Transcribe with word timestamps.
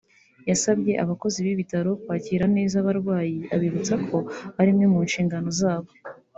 yasabye 0.49 0.91
abakozi 1.03 1.37
b’ibi 1.43 1.59
bitaro 1.61 1.91
kwakira 2.03 2.45
neza 2.55 2.75
abarwayi 2.81 3.37
abibutsa 3.55 3.93
ko 4.07 4.17
ari 4.59 4.69
imwe 4.73 4.85
mu 4.93 4.99
nshingano 5.07 5.49
zabo 5.61 5.89